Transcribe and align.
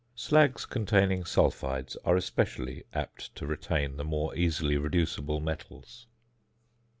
Slags 0.17 0.67
containing 0.67 1.25
sulphides 1.25 1.95
are 2.03 2.15
especially 2.15 2.85
apt 2.91 3.35
to 3.35 3.45
retain 3.45 3.97
the 3.97 4.03
more 4.03 4.33
easily 4.35 4.75
reducible 4.75 5.39
metals. 5.39 6.07